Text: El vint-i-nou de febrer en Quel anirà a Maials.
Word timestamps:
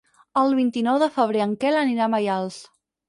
El 0.43 0.55
vint-i-nou 0.59 0.97
de 1.03 1.09
febrer 1.17 1.43
en 1.45 1.53
Quel 1.65 1.81
anirà 1.83 2.05
a 2.07 2.13
Maials. 2.15 2.59